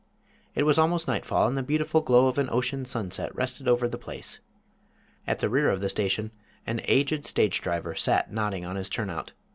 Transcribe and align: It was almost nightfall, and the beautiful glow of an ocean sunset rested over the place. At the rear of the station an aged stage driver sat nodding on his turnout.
It 0.55 0.63
was 0.63 0.79
almost 0.79 1.07
nightfall, 1.07 1.47
and 1.47 1.55
the 1.55 1.61
beautiful 1.61 2.01
glow 2.01 2.25
of 2.25 2.39
an 2.39 2.49
ocean 2.51 2.85
sunset 2.85 3.29
rested 3.35 3.67
over 3.67 3.87
the 3.87 3.99
place. 3.99 4.39
At 5.27 5.37
the 5.37 5.47
rear 5.47 5.69
of 5.69 5.79
the 5.79 5.89
station 5.89 6.31
an 6.65 6.81
aged 6.85 7.23
stage 7.23 7.61
driver 7.61 7.93
sat 7.93 8.33
nodding 8.33 8.65
on 8.65 8.77
his 8.77 8.89
turnout. 8.89 9.33